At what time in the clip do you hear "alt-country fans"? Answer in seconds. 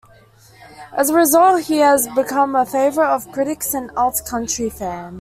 3.95-5.09